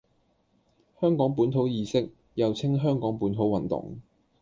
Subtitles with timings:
[0.99, 3.99] 香港本土意識，又稱香港本土運動